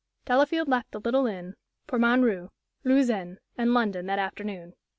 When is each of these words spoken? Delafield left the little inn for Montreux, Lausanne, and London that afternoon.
Delafield 0.25 0.67
left 0.67 0.89
the 0.93 0.99
little 0.99 1.27
inn 1.27 1.53
for 1.85 1.99
Montreux, 1.99 2.49
Lausanne, 2.83 3.37
and 3.55 3.71
London 3.71 4.07
that 4.07 4.17
afternoon. 4.17 4.73